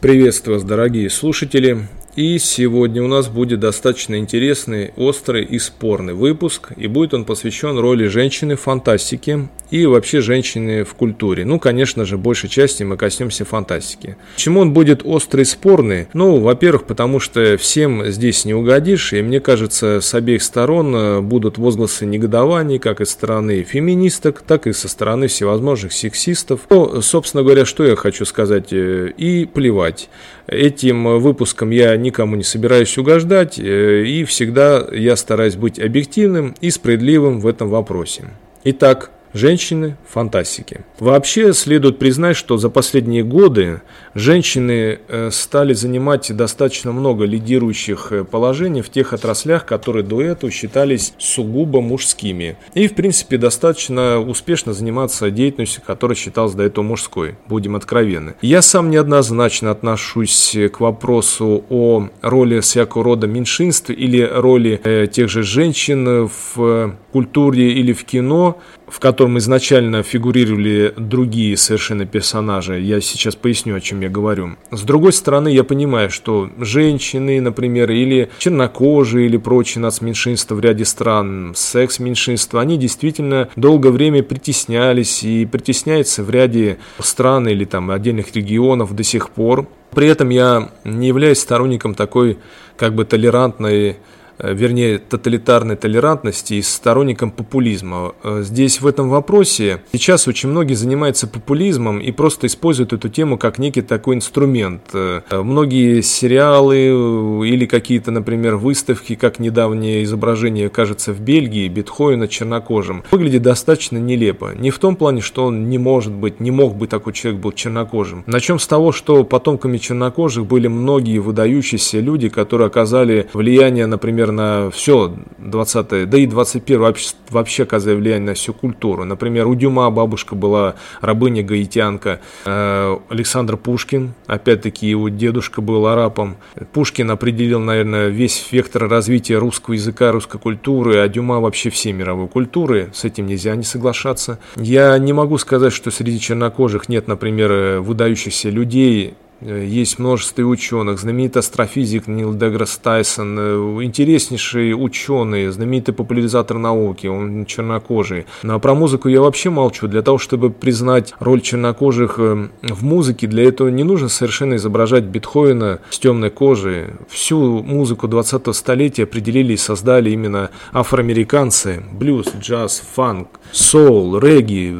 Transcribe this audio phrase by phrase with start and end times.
[0.00, 1.88] Приветствую вас, дорогие слушатели.
[2.18, 7.78] И сегодня у нас будет достаточно интересный, острый и спорный выпуск, и будет он посвящен
[7.78, 11.44] роли женщины в фантастике и вообще женщины в культуре.
[11.44, 14.16] Ну, конечно же, большей части мы коснемся фантастики.
[14.34, 16.08] Почему он будет острый и спорный?
[16.12, 21.20] Ну, во-первых, потому что всем здесь не угодишь, и мне кажется, с обеих сторон э,
[21.20, 26.62] будут возгласы негодований, как и со стороны феминисток, так и со стороны всевозможных сексистов.
[26.68, 30.08] Ну, собственно говоря, что я хочу сказать, э, и плевать.
[30.48, 36.70] Этим выпуском я никому не собираюсь угождать, э, и всегда я стараюсь быть объективным и
[36.70, 38.24] справедливым в этом вопросе.
[38.64, 40.80] Итак, Женщины– фантастики.
[40.98, 43.82] Вообще следует признать, что за последние годы
[44.14, 50.50] женщины э, стали занимать достаточно много лидирующих э, положений в тех отраслях, которые до этого
[50.50, 52.56] считались сугубо мужскими.
[52.74, 58.34] И, в принципе, достаточно успешно заниматься деятельностью, которая считалась до этого мужской, будем откровенны.
[58.40, 65.28] Я сам неоднозначно отношусь к вопросу о роли всякого рода меньшинств или роли э, тех
[65.28, 68.58] же женщин в культуре или в кино,
[68.90, 72.80] в котором изначально фигурировали другие совершенно персонажи.
[72.80, 74.56] Я сейчас поясню, о чем я говорю.
[74.70, 80.84] С другой стороны, я понимаю, что женщины, например, или чернокожие, или прочие нацменьшинства в ряде
[80.84, 88.34] стран, секс-меньшинства, они действительно долгое время притеснялись и притесняются в ряде стран или там отдельных
[88.34, 89.68] регионов до сих пор.
[89.90, 92.38] При этом я не являюсь сторонником такой
[92.76, 93.96] как бы толерантной
[94.38, 98.14] вернее, тоталитарной толерантности и сторонником популизма.
[98.22, 103.38] Э, здесь в этом вопросе сейчас очень многие занимаются популизмом и просто используют эту тему
[103.38, 104.82] как некий такой инструмент.
[104.92, 113.02] Э, многие сериалы или какие-то, например, выставки, как недавнее изображение, кажется, в Бельгии, Бетховена чернокожим,
[113.10, 114.52] выглядит достаточно нелепо.
[114.56, 117.52] Не в том плане, что он не может быть, не мог бы такой человек был
[117.52, 118.24] чернокожим.
[118.26, 124.38] Начнем с того, что потомками чернокожих были многие выдающиеся люди, которые оказали влияние, например, например,
[124.38, 129.04] на все 20-е, да и 21 вообще, вообще оказывает влияние на всю культуру.
[129.04, 136.36] Например, у Дюма бабушка была рабыня гаитянка, э, Александр Пушкин, опять-таки его дедушка был арабом.
[136.72, 142.28] Пушкин определил, наверное, весь вектор развития русского языка, русской культуры, а Дюма вообще всей мировой
[142.28, 142.90] культуры.
[142.92, 144.38] С этим нельзя не соглашаться.
[144.56, 151.40] Я не могу сказать, что среди чернокожих нет, например, выдающихся людей, есть множество ученых, знаменитый
[151.40, 158.26] астрофизик Нил Деграсс Тайсон, э, интереснейший ученый, знаменитый популяризатор науки, он чернокожий.
[158.42, 159.86] Ну, а про музыку я вообще молчу.
[159.86, 165.04] Для того, чтобы признать роль чернокожих э, в музыке, для этого не нужно совершенно изображать
[165.04, 166.86] Бетховена с темной кожей.
[167.08, 171.84] Всю музыку 20-го столетия определили и создали именно афроамериканцы.
[171.92, 174.76] Блюз, джаз, фанк, соул, регги,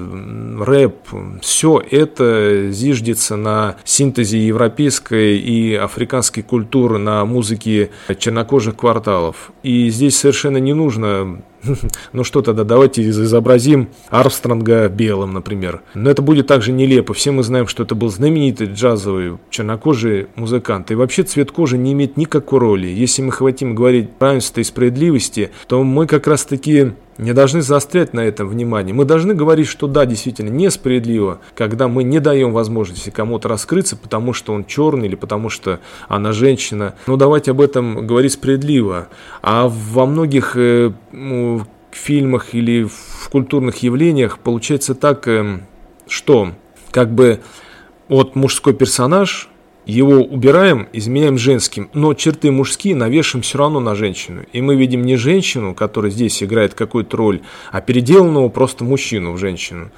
[0.61, 0.97] рэп.
[1.43, 9.53] Все это зиждется на синтезе европейской и африканской культуры на музыке чернокожих кварталов.
[9.63, 11.43] И здесь совершенно не нужно
[12.13, 15.83] ну что тогда, давайте изобразим Армстронга белым, например.
[15.95, 17.15] Но это будет также нелепо.
[17.15, 20.91] Все мы знаем, что это был знаменитый джазовый чернокожий музыкант.
[20.91, 22.87] И вообще цвет кожи не имеет никакой роли.
[22.87, 28.15] Если мы хотим говорить равенства и справедливости, то мы как раз таки не должны заострять
[28.15, 28.95] на этом внимание.
[28.95, 34.33] Мы должны говорить, что да, действительно несправедливо, когда мы не даем возможности кому-то раскрыться, потому
[34.33, 36.95] что он черный или потому что она женщина.
[37.07, 39.09] Но давайте об этом говорить справедливо.
[39.43, 45.61] А во многих э, ну, фильмах или в культурных явлениях получается так, э,
[46.07, 46.53] что
[46.93, 47.41] как бы
[48.09, 49.51] вот мужской персонаж
[49.89, 54.45] его убираем, изменяем женским, но черты мужские навешиваем все равно на женщину.
[54.53, 57.41] И мы видим не женщину, которая здесь играет какую-то роль,
[57.73, 59.91] а переделанного просто мужчину в женщину.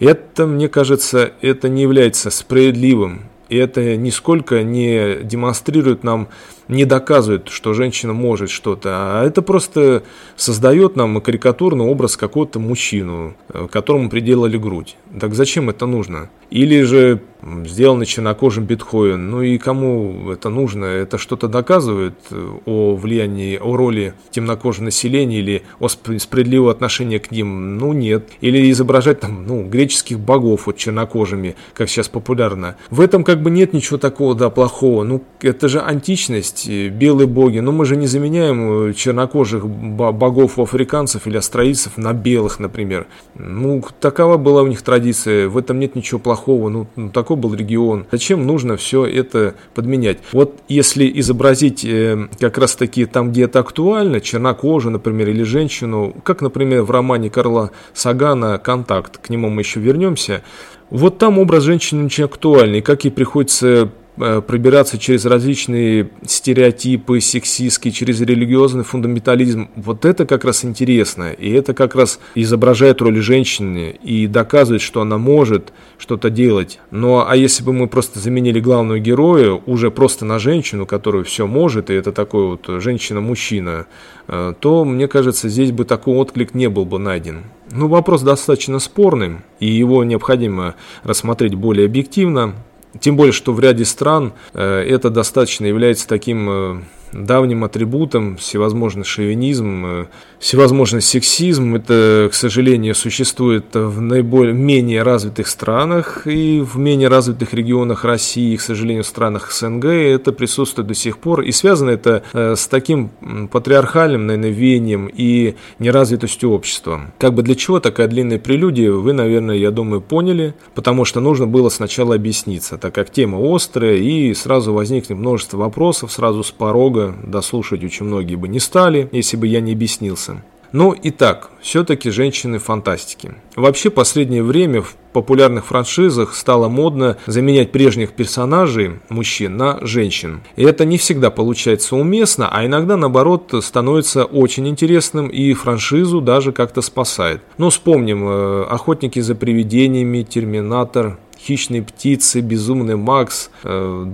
[0.00, 3.30] Это, мне кажется, это не является справедливым.
[3.48, 6.28] И это нисколько не демонстрирует нам
[6.68, 10.02] не доказывает, что женщина может что-то, а это просто
[10.34, 14.96] создает нам карикатурный образ какого-то мужчину, э, которому приделали грудь.
[15.20, 16.30] Так зачем это нужно?
[16.50, 17.20] Или же
[17.64, 20.86] сделанный чернокожим биткоин, ну и кому это нужно?
[20.86, 27.30] Это что-то доказывает э, о влиянии, о роли темнокожего населения или о справедливого отношения к
[27.30, 27.78] ним?
[27.78, 28.30] Ну нет.
[28.40, 32.76] Или изображать там, ну, греческих богов вот чернокожими, как сейчас популярно.
[32.90, 35.04] В этом как бы нет ничего такого, да, плохого.
[35.04, 40.58] Ну, это же античность, есть белые боги, но мы же не заменяем э, чернокожих богов
[40.58, 43.06] у африканцев или австралийцев на белых, например.
[43.34, 47.54] Ну, такова была у них традиция, в этом нет ничего плохого, ну, ну такой был
[47.54, 48.06] регион.
[48.12, 50.18] Зачем нужно все это подменять?
[50.30, 56.14] Вот если изобразить э, как раз таки там, где это актуально, чернокожую, например, или женщину,
[56.22, 60.42] как, например, в романе Карла Сагана «Контакт», к нему мы еще вернемся,
[60.88, 68.20] вот там образ женщины очень актуальный, как ей приходится пробираться через различные стереотипы сексистские, через
[68.20, 69.68] религиозный фундаментализм.
[69.76, 71.32] Вот это как раз интересно.
[71.32, 76.80] И это как раз изображает роль женщины и доказывает, что она может что-то делать.
[76.90, 81.46] Но а если бы мы просто заменили главного героя уже просто на женщину, которая все
[81.46, 83.86] может, и это такой вот женщина-мужчина,
[84.28, 87.44] э, то, мне кажется, здесь бы такой отклик не был бы найден.
[87.72, 92.54] Ну, вопрос достаточно спорный, и его необходимо рассмотреть более объективно.
[93.00, 96.82] Тем более, что в ряде стран э, это достаточно является таким э,
[97.12, 100.06] давним атрибутом всевозможный шовинизм, э,
[100.38, 101.74] всевозможный сексизм.
[101.74, 108.54] Это, к сожалению, существует в наиболее менее развитых странах и в менее развитых регионах России,
[108.54, 111.42] и, к сожалению, в странах СНГ это присутствует до сих пор.
[111.42, 113.10] И связано это э, с таким
[113.50, 117.12] патриархальным, наверное, веянием и неразвитостью общества.
[117.18, 121.46] Как бы для чего такая длинная прелюдия, вы, наверное, я думаю, поняли, потому что нужно
[121.46, 127.14] было сначала объясниться, так как тема острая, и сразу возникнет множество вопросов сразу с порога,
[127.24, 130.35] дослушать очень многие бы не стали, если бы я не объяснился.
[130.76, 133.32] Ну и так, все-таки женщины фантастики.
[133.54, 140.42] Вообще последнее время в популярных франшизах стало модно заменять прежних персонажей, мужчин, на женщин.
[140.56, 146.52] И это не всегда получается уместно, а иногда наоборот становится очень интересным и франшизу даже
[146.52, 147.40] как-то спасает.
[147.56, 154.06] Ну вспомним э, «Охотники за привидениями», «Терминатор», «Хищные птицы», «Безумный Макс», э,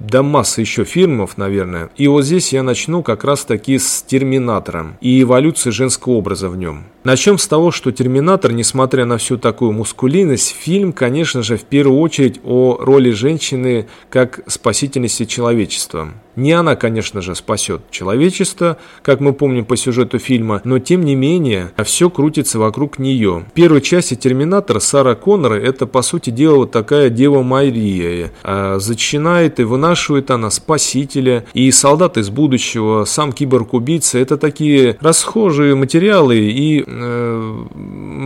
[0.00, 1.90] да масса еще фильмов, наверное.
[1.96, 6.56] И вот здесь я начну как раз таки с «Терминатором» и эволюции женского образа в
[6.56, 6.84] нем.
[7.04, 12.00] Начнем с того, что «Терминатор», несмотря на всю такую мускулинность, фильм, конечно же, в первую
[12.00, 16.08] очередь о роли женщины как спасительности человечества.
[16.36, 21.14] Не она, конечно же, спасет человечество, как мы помним по сюжету фильма, но тем не
[21.14, 23.44] менее все крутится вокруг нее.
[23.50, 28.30] В первой части «Терминатора» Сара Коннор– это, по сути дела, вот такая Дева Мария.
[28.42, 29.89] А, зачинает и вынашивает
[30.30, 37.64] она спасителя, и солдат из будущего, сам киборг-убийца– это такие расхожие материалы, и э,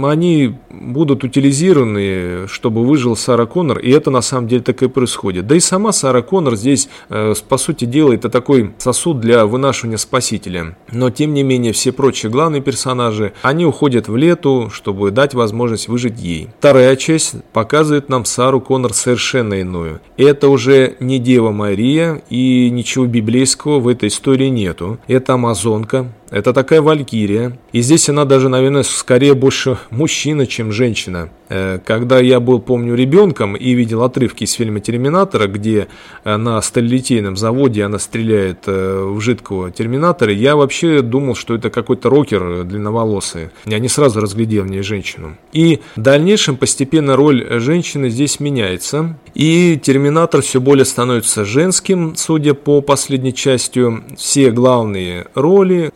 [0.05, 0.55] они
[0.93, 5.47] будут утилизированы, чтобы выжил Сара Коннор, и это на самом деле так и происходит.
[5.47, 9.97] Да и сама Сара Коннор здесь, э, по сути дела, это такой сосуд для вынашивания
[9.97, 10.77] спасителя.
[10.93, 15.89] Но, тем не менее, все прочие главные персонажи, они уходят в лету, чтобы дать возможность
[15.89, 16.49] выжить ей.
[16.59, 20.01] Вторая часть показывает нам Сару Коннор совершенно иную.
[20.17, 24.99] Это уже не Дева Мария, и ничего библейского в этой истории нету.
[25.07, 27.59] Это амазонка, это такая валькирия.
[27.73, 31.31] И здесь она даже, наверное, скорее больше мужчина, чем женщина.
[31.55, 35.87] Э, когда я был, помню, ребенком и видел отрывки из фильма «Терминатора», где
[36.25, 41.71] э, на сталилитейном заводе она стреляет э, в жидкого терминатора, я вообще думал, что это
[41.71, 43.51] какой-то рокер длинноволосый.
[43.67, 45.37] Я не сразу разглядел в ней женщину.
[45.53, 49.17] И в дальнейшем постепенно роль женщины здесь меняется.
[49.35, 53.85] И терминатор все более становится женским, судя по последней части.
[54.17, 55.93] Все главные роли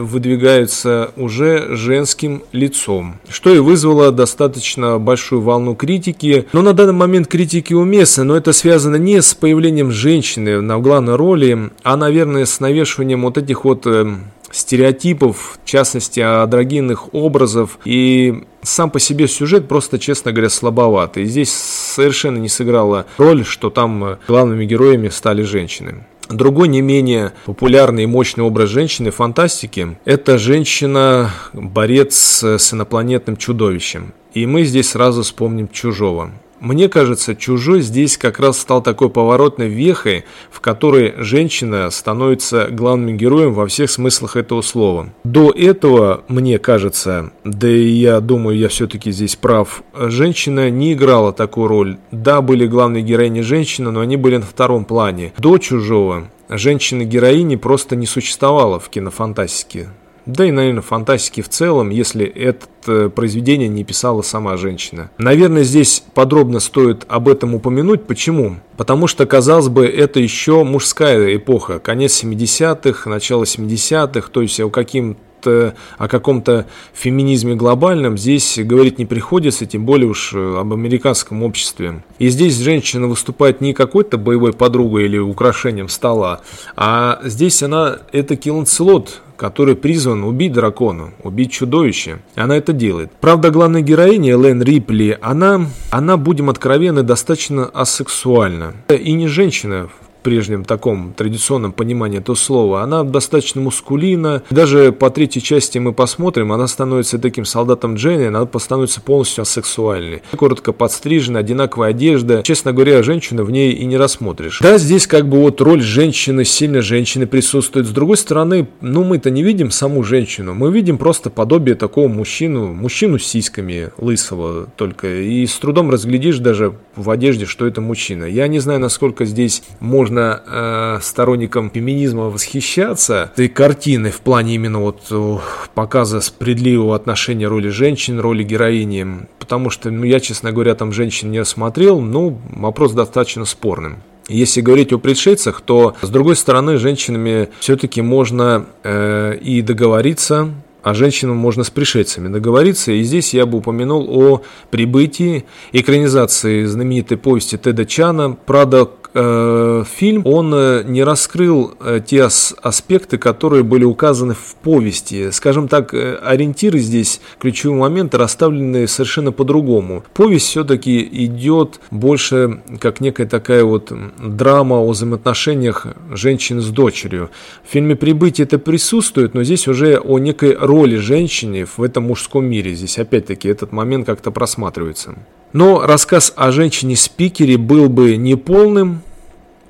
[0.00, 6.46] выдвигаются уже женским лицом, что и вызвало достаточно большую волну критики.
[6.52, 11.16] Но на данный момент критики уместны, но это связано не с появлением женщины на главной
[11.16, 14.14] роли, а, наверное, с навешиванием вот этих вот э,
[14.50, 17.78] стереотипов, в частности, адрогинных образов.
[17.84, 21.24] И сам по себе сюжет просто, честно говоря, слабоватый.
[21.24, 26.06] Здесь совершенно не сыграла роль, что там э, главными героями стали женщины.
[26.30, 34.14] Другой не менее популярный и мощный образ женщины фантастики– это женщина-борец с инопланетным чудовищем.
[34.32, 36.30] И мы здесь сразу вспомним «Чужого».
[36.60, 43.16] Мне кажется, «Чужой» здесь как раз стал такой поворотной вехой, в которой женщина становится главным
[43.16, 45.08] героем во всех смыслах этого слова.
[45.24, 51.32] До этого, мне кажется, да и я думаю, я все-таки здесь прав, женщина не играла
[51.32, 51.96] такую роль.
[52.10, 55.32] Да, были главные героини женщины, но они были на втором плане.
[55.38, 59.88] До «Чужого» женщины-героини просто не существовало в кинофантастике
[60.26, 65.10] да и, наверное, фантастики в целом, если это э, произведение не писала сама женщина.
[65.18, 68.06] Наверное, здесь подробно стоит об этом упомянуть.
[68.06, 68.56] Почему?
[68.76, 74.70] Потому что, казалось бы, это еще мужская эпоха, конец 70-х, начало 70-х, то есть о
[74.70, 81.42] каким о каком-то феминизме глобальном здесь говорить не приходится, тем более уж э, об американском
[81.42, 82.02] обществе.
[82.18, 86.40] И здесь женщина выступает не какой-то боевой подругой или украшением стола,
[86.76, 92.18] а здесь она это Киланцелот, который призван убить дракона, убить чудовище.
[92.34, 93.10] Она это делает.
[93.20, 98.74] Правда, главная героиня Элен Рипли, она, она, будем откровенны, достаточно асексуальна.
[98.90, 99.88] И не женщина
[100.20, 104.42] прежнем таком традиционном понимании этого слова, она достаточно мускулина.
[104.50, 110.22] Даже по третьей части мы посмотрим, она становится таким солдатом Дженни, она становится полностью асексуальной.
[110.36, 112.42] Коротко подстрижена, одинаковая одежда.
[112.42, 114.60] Честно говоря, женщину в ней и не рассмотришь.
[114.60, 117.86] Да, здесь как бы вот роль женщины, сильно женщины присутствует.
[117.86, 122.72] С другой стороны, ну мы-то не видим саму женщину, мы видим просто подобие такого мужчину,
[122.72, 125.20] мужчину с сиськами, лысого только.
[125.22, 128.24] И с трудом разглядишь даже в одежде, что это мужчина.
[128.24, 134.80] Я не знаю, насколько здесь можно э, сторонникам феминизма восхищаться этой картины в плане именно
[134.80, 135.38] вот э,
[135.74, 139.26] показа справедливого отношения роли женщин, роли героини.
[139.38, 144.02] Потому что, ну, я, честно говоря, там женщин не осмотрел, ну, вопрос достаточно спорным.
[144.28, 150.50] Если говорить о пришельцах, то, с другой стороны, женщинами все-таки можно э, и договориться,
[150.82, 152.92] а женщинам можно с пришельцами договориться.
[152.92, 160.22] И здесь я бы упомянул о прибытии экранизации знаменитой повести Теда Чана «Прада э, фильм,
[160.24, 165.30] он э, не раскрыл э, те ас аспекты, которые были указаны в повести.
[165.30, 170.04] Скажем так, э, ориентиры здесь, ключевые моменты расставлены совершенно по-другому.
[170.14, 177.30] Повесть все-таки идет больше как некая такая вот драма о взаимоотношениях женщины с дочерью.
[177.64, 182.44] В фильме «Прибытие» это присутствует, но здесь уже о некой роли женщины в этом мужском
[182.44, 182.74] мире.
[182.74, 185.14] Здесь опять-таки этот момент как-то просматривается.
[185.52, 189.02] Но рассказ о женщине-спикере был бы неполным,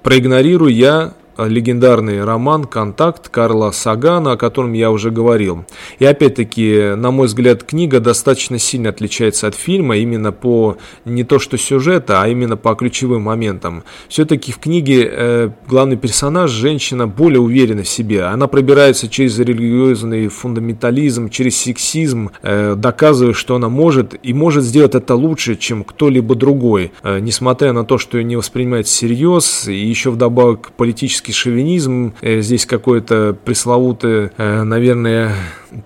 [0.03, 1.15] проигнорируя я
[1.47, 5.65] легендарный роман «Контакт» Карла Сагана, о котором я уже говорил.
[5.99, 11.39] И опять-таки, на мой взгляд, книга достаточно сильно отличается от фильма именно по не то
[11.39, 13.85] что сюжета, а именно по ключевым моментам.
[14.09, 18.25] Все-таки в книге э, главный персонаж, женщина, более уверена в себе.
[18.25, 24.95] Она пробирается через религиозный фундаментализм, через сексизм, э, доказывая, что она может и может сделать
[24.95, 26.93] это лучше, чем кто-либо другой.
[27.03, 32.15] Э, несмотря на то, что ее не воспринимают всерьез, и еще вдобавок политически российский шовинизм,
[32.21, 35.33] э, здесь какой-то пресловутый, э, наверное,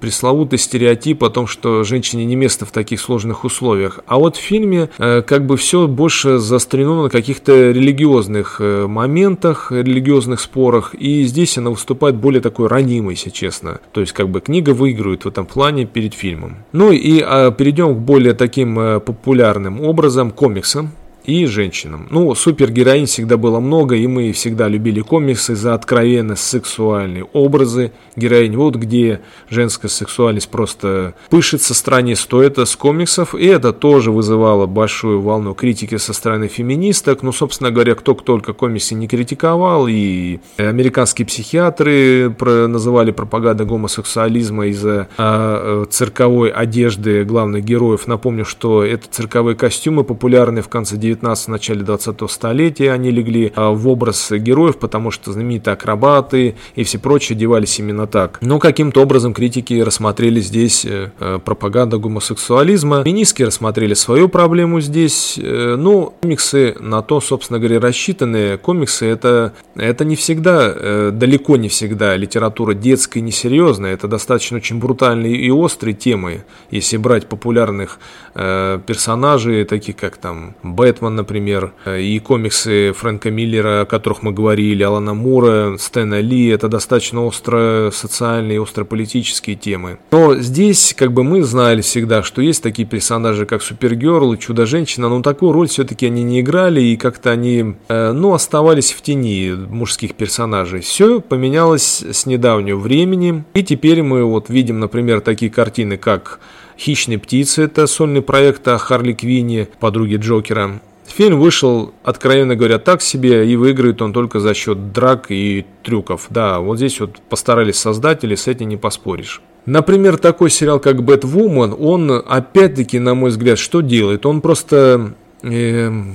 [0.01, 4.01] пресловутый стереотип о том, что женщине не место в таких сложных условиях.
[4.07, 10.41] А вот в фильме э, как бы все больше заострено на каких-то религиозных моментах, религиозных
[10.41, 13.81] спорах, и здесь она выступает более такой ранимой, если честно.
[13.93, 16.57] То есть как бы книга выигрывает в этом плане перед фильмом.
[16.73, 20.93] Ну и а, перейдем к более таким популярным образом комиксам
[21.25, 22.07] и женщинам.
[22.11, 28.57] Ну, супергероинь всегда было много, и мы всегда любили комиксы за откровенно сексуальные образы героинь.
[28.57, 34.11] Вот где женская сексуальность просто пышет со стороны, то это с комиксов, и это тоже
[34.11, 37.23] вызывало большую волну критики со стороны феминисток.
[37.23, 45.09] Ну, собственно говоря, кто только комиксы не критиковал, и американские психиатры называли пропагандой гомосексуализма из-за
[45.17, 48.07] а, цирковой одежды главных героев.
[48.07, 53.11] Напомню, что это цирковые костюмы, популярные в конце 19 19 в начале 20 столетия они
[53.11, 58.39] легли а, в образ героев, потому что знаменитые акробаты и все прочие одевались именно так.
[58.41, 63.05] Но каким-то образом критики рассмотрели здесь э, э, пропаганда гомосексуализма.
[63.05, 65.39] Феминистки рассмотрели свою проблему здесь.
[65.39, 68.59] Э, ну, комиксы на то, собственно говоря, рассчитаны.
[68.59, 73.95] Комиксы это, это не всегда, далеко не всегда литература детская и несерьезная.
[73.95, 76.45] Это достаточно очень брутальные и острые темы.
[76.71, 77.99] Если брать популярных
[78.35, 84.33] персонажей, таких как там Бэтмен, Бэтмен, например, э, и комиксы Фрэнка Миллера, о которых мы
[84.33, 89.99] говорили, Алана Мура, Стэна Ли, это достаточно остро социальные, остро политические темы.
[90.13, 95.09] Но здесь, как бы мы знали всегда, что есть такие персонажи, как Супергерл и Чудо-женщина,
[95.09, 99.53] но такую роль все-таки они не играли, и как-то они, э, ну, оставались в тени
[99.53, 100.81] мужских персонажей.
[100.81, 106.41] Все поменялось с недавнего времени, и теперь мы вот видим, например, такие картины, как
[106.79, 110.81] «Хищные птицы»— это сольный проект о Харли Квинне, подруге Джокера.
[111.07, 116.27] Фильм вышел, откровенно говоря, так себе, и выиграет он только за счет драк и трюков.
[116.31, 119.43] Да, вот здесь вот постарались создатели, с этим не поспоришь.
[119.67, 124.27] Например, такой сериал, как «Бэтвумен», он, опять-таки, на мой взгляд, что делает?
[124.27, 125.15] Он просто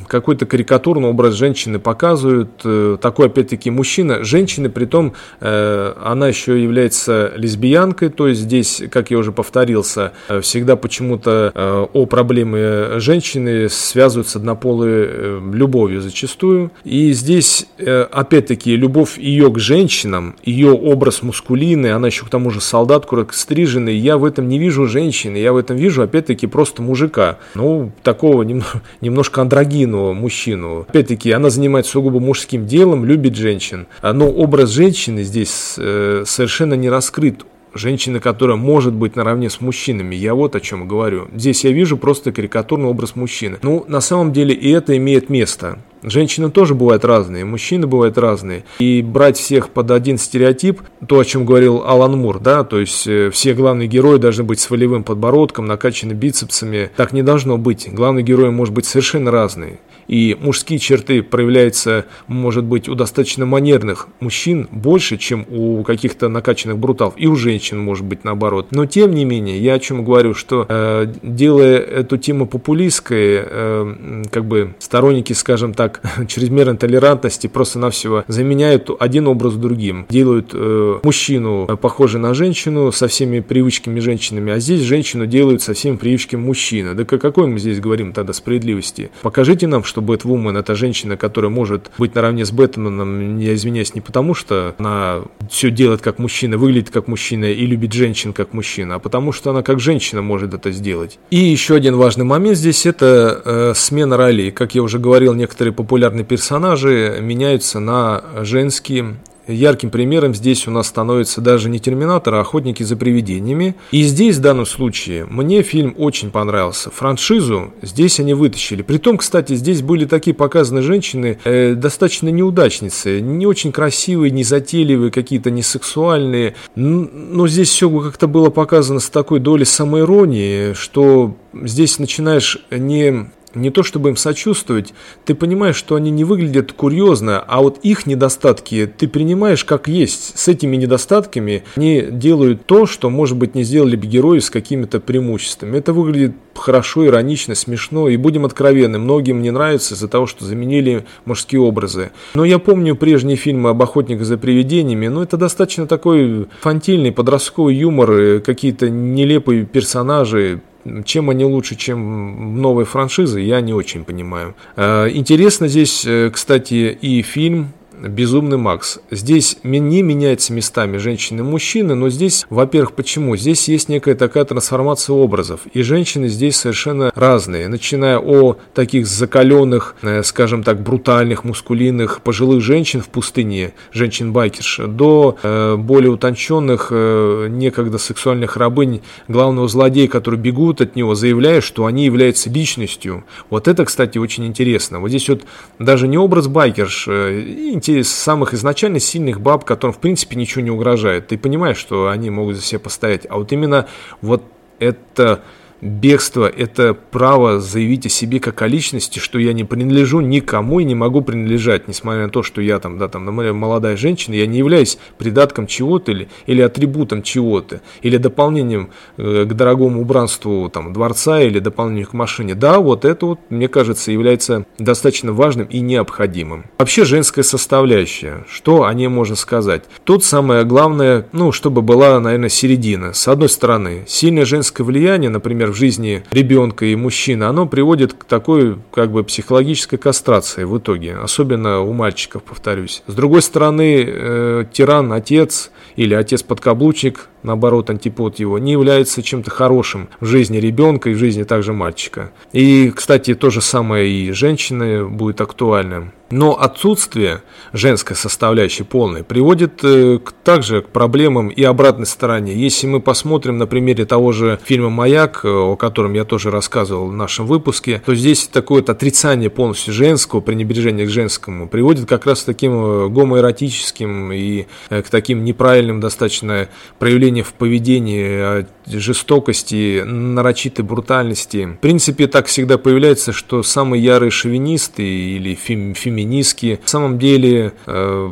[0.08, 2.50] какой-то карикатурный образ женщины показывают.
[2.64, 4.24] Э, такой, опять-таки, мужчина.
[4.24, 10.14] Женщина, при том, э, она еще является лесбиянкой, то есть здесь, как я уже повторился,
[10.30, 16.72] э, всегда почему-то о проблеме женщины связывают с однополой любовью зачастую.
[16.84, 22.62] И здесь, опять-таки, любовь ее к женщинам, ее образ мускулины, она еще к тому же
[22.62, 27.38] солдат, стриженный, я в этом не вижу женщины, я в этом вижу, опять-таки, просто мужика.
[27.56, 28.82] Ну, такого немного
[29.20, 30.86] немножко андрогину мужчину.
[30.88, 33.88] Опять-таки, она занимается сугубо мужским делом, любит женщин.
[34.02, 40.16] Но образ женщины здесь э, совершенно не раскрыт женщина, которая может быть наравне с мужчинами.
[40.16, 41.28] Я вот о чем говорю.
[41.36, 43.58] Здесь я вижу просто карикатурный образ мужчины.
[43.62, 45.80] Ну, на самом деле и это имеет место.
[46.04, 48.64] Женщины тоже бывают разные, мужчины бывают разные.
[48.80, 53.08] И брать всех под один стереотип, то, о чем говорил Алан Мур, да, то есть
[53.08, 56.90] э, все главные герои должны быть с волевым подбородком, накачаны бицепсами.
[56.96, 57.90] Так не должно быть.
[57.92, 59.80] Главные герои может быть совершенно разные
[60.10, 66.80] и мужские черты проявляются, может быть, у достаточно манерных мужчин больше, чем у каких-то накачанных
[66.80, 68.70] бруталов, и у женщин, может быть, наоборот.
[68.72, 74.24] Но, тем не менее, я о чем говорю, что э, делая эту тему популистской, э,
[74.32, 75.89] как бы сторонники, скажем так,
[76.28, 83.40] чрезмерной толерантности просто-навсего заменяют один образ другим, делают э, мужчину похожий на женщину со всеми
[83.40, 86.94] привычками женщинами, а здесь женщину делают со всеми привычками мужчины.
[86.94, 89.12] Да какой мы здесь говорим тогда справедливости?
[89.22, 94.02] Покажите нам, что Бэтвумен это женщина, которая может быть наравне с Бэтменом, я извиняюсь, не
[94.02, 98.96] потому что она все делает как мужчина, выглядит как мужчина и любит женщин как мужчина,
[98.96, 101.20] а потому что она как женщина может это сделать.
[101.30, 104.52] И еще один важный момент здесь это э, смена ролей.
[104.52, 109.16] Как я уже говорил, некоторые популярные персонажи меняются на женские
[109.50, 113.76] Ярким примером здесь у нас становится даже не «Терминатор», а «Охотники за привидениями».
[113.92, 116.92] И здесь, в данном случае, мне фильм очень понравился.
[116.92, 118.84] Франшизу здесь они вытащили.
[118.84, 125.10] Притом, кстати, здесь были такие показаны женщины, э, достаточно неудачницы, не очень красивые, не затейливые,
[125.10, 126.54] какие-то не сексуальные.
[126.76, 133.70] Но здесь все как-то было показано с такой долей самоиронии, что здесь начинаешь не не
[133.70, 134.94] то чтобы им сочувствовать,
[135.26, 140.38] ты понимаешь, что они не выглядят курьезно, а вот их недостатки ты принимаешь как есть.
[140.38, 145.00] С этими недостатками они делают то, что, может быть, не сделали бы герои с какими-то
[145.00, 145.78] преимуществами.
[145.78, 151.06] Это выглядит хорошо, иронично, смешно, и будем откровенны, многим не нравится из-за того, что заменили
[151.26, 152.12] мужские образы.
[152.34, 157.76] Но я помню прежние фильмы об охотниках за привидениями, но это достаточно такой фантильный подростковый
[157.76, 160.62] юмор, какие-то нелепые персонажи,
[161.06, 164.56] чем они лучше, чем новые франшизы, я не очень понимаю.
[164.76, 169.00] Э, интересно здесь, э, кстати, и фильм Безумный Макс.
[169.12, 173.36] Здесь не меняется местами женщины и мужчины, но здесь, во-первых, почему?
[173.36, 179.96] Здесь есть некая такая трансформация образов, и женщины здесь совершенно разные, начиная о таких закаленных,
[180.02, 187.48] э, скажем так, брутальных, мускулинных пожилых женщин в пустыне, женщин-байкерш, до э, более утонченных, э,
[187.50, 193.26] некогда сексуальных рабынь главного злодея, которые бегут от него, заявляя, что они являются личностью.
[193.50, 195.02] Вот это, кстати, очень интересно.
[195.02, 195.44] Вот здесь вот
[195.80, 200.70] даже не образ байкерш, интересно, те самых изначально сильных баб, которым, в принципе, ничего не
[200.70, 201.30] угрожает.
[201.30, 203.26] Ты понимаешь, что они могут за себя постоять.
[203.28, 203.88] А вот именно
[204.22, 204.44] вот
[204.78, 205.42] это
[205.82, 210.84] Бегство– это право заявить о себе как о личности, что я не принадлежу никому и
[210.84, 214.58] не могу принадлежать, несмотря на то, что я там, да, там, молодая женщина, я не
[214.58, 221.42] являюсь придатком чего-то или, или атрибутом чего-то, или дополнением э, к дорогому убранству там, дворца
[221.42, 222.56] или дополнением к машине.
[222.56, 226.66] Да, вот это вот, мне кажется, является достаточно важным и необходимым.
[226.78, 229.84] Вообще женская составляющая, что о ней можно сказать?
[230.04, 233.14] Тут самое главное, ну, чтобы была, наверное, середина.
[233.14, 238.26] С одной стороны, сильное женское влияние, например, в жизни ребенка и мужчины, оно приводит к
[238.26, 243.04] такой как бы психологической кастрации в итоге, особенно у мальчиков, повторюсь.
[243.08, 250.10] С другой стороны, э, тиран, отец или отец-подкаблучник, наоборот, антипод его, не является чем-то хорошим
[250.20, 252.32] в жизни ребенка и в жизни также мальчика.
[252.52, 256.14] И, кстати, то же самое и женщины будет актуальным.
[256.32, 257.42] Но отсутствие
[257.74, 262.54] женской составляющей полной приводит э, к, также к проблемам и обратной стороне.
[262.54, 267.08] Если мы посмотрим на примере того же фильма «Маяк», э, о котором я тоже рассказывал
[267.08, 272.44] в нашем выпуске, то здесь такое отрицание полностью женского, пренебрежение к женскому приводит как раз
[272.44, 281.66] к таким э, гомоэротическим и к таким неправильным достаточно проявлениям в поведении, жестокости, нарочитой брутальности.
[281.78, 287.74] В принципе, так всегда появляется, что самые ярые шовинисты или фем, феминистки в самом деле
[287.86, 288.30] э,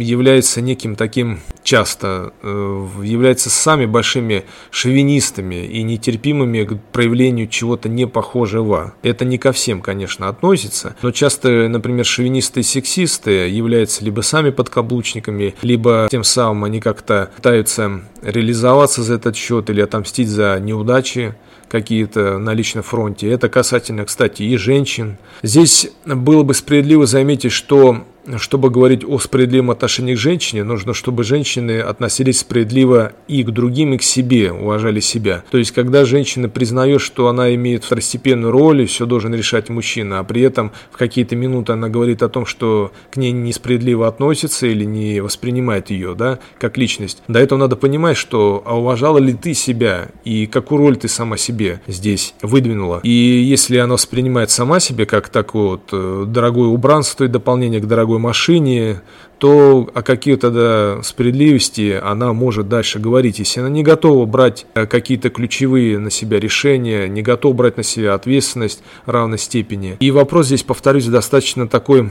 [0.00, 8.06] являются неким таким часто, э, являются сами большими шовинистами и нетерпимыми к проявлению чего-то не
[8.06, 8.94] похожего.
[9.02, 14.50] Это не ко всем, конечно, относится, но часто, например, шовинисты и сексисты являются либо сами
[14.50, 21.34] подкаблучниками, либо тем самым они как-то пытаются реализоваться за этот счет или отомстить за неудачи
[21.68, 23.30] какие-то на личном фронте.
[23.30, 25.18] Это касательно, кстати, и женщин.
[25.42, 28.04] Здесь было бы справедливо заметить, что
[28.36, 33.94] чтобы говорить о справедливом отношении к женщине, нужно, чтобы женщины относились справедливо и к другим,
[33.94, 35.44] и к себе, уважали себя.
[35.50, 40.20] То есть, когда женщина признает, что она имеет второстепенную роль, и все должен решать мужчина,
[40.20, 44.66] а при этом в какие-то минуты она говорит о том, что к ней несправедливо относится
[44.66, 47.22] или не воспринимает ее, да, как личность.
[47.28, 51.36] До этого надо понимать, что а уважала ли ты себя и какую роль ты сама
[51.36, 53.00] себе здесь выдвинула.
[53.02, 57.86] И если она воспринимает сама себе как такое вот э, дорогое убранство и дополнение к
[57.86, 59.00] дорогой машине,
[59.38, 63.38] то о какие тогда справедливости она может дальше говорить.
[63.38, 67.82] Если она не готова брать э, какие-то ключевые на себя решения, не готова брать на
[67.82, 69.96] себя ответственность равной степени.
[70.00, 72.10] И вопрос здесь, повторюсь, достаточно такой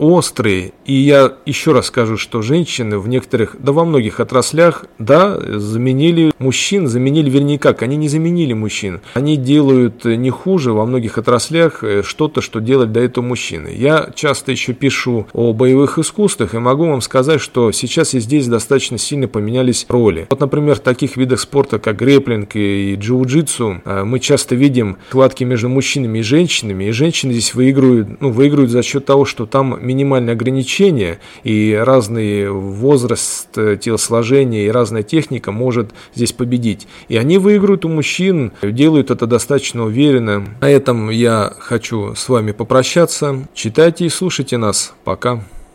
[0.00, 0.72] острые.
[0.86, 6.32] И я еще раз скажу, что женщины в некоторых, да во многих отраслях, да, заменили
[6.38, 9.02] мужчин, заменили, вернее как, они не заменили мужчин.
[9.12, 13.74] Они делают не хуже во многих отраслях э, что-то, что делать до этого мужчины.
[13.76, 18.48] Я часто еще пишу о боевых искусствах и могу вам сказать, что сейчас и здесь
[18.48, 20.26] достаточно сильно поменялись роли.
[20.30, 25.44] Вот, например, в таких видах спорта, как греплинг и джиу-джитсу, э, мы часто видим схватки
[25.44, 29.78] между мужчинами и женщинами, и женщины здесь выигрывают, ну, выигрывают за счет того, что там
[29.90, 36.86] минимальные ограничения и разный возраст э, телосложения и разная техника может здесь победить.
[37.08, 40.46] И они выиграют у мужчин, делают это достаточно уверенно.
[40.60, 43.48] На этом я хочу с вами попрощаться.
[43.54, 44.94] Читайте и слушайте нас.
[45.04, 45.42] Пока.